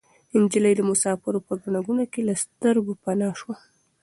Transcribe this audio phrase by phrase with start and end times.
[0.41, 3.55] نجلۍ د مسافرانو په ګڼه ګوڼه کې له سترګو پناه شوه.